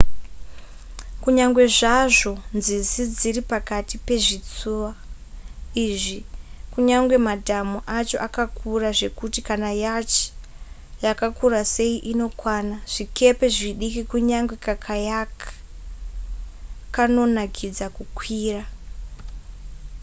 [1.21, 4.91] kunyange zvazvo nzizi dziri pakati pezvitsuwa
[5.85, 6.19] izvi
[6.73, 10.13] kunyange madhamu acho akakura zvekuti kana yacht
[11.03, 15.35] yakakura sei inokwana zvikepe zvidiki kunyange kakayak
[16.95, 18.61] kanonakidza kukwira